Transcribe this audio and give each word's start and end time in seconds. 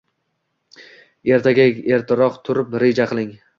Ertaga 1.37 1.67
ertaroq 1.99 2.43
turib 2.51 2.77
reja 2.89 3.11
qiling! 3.15 3.33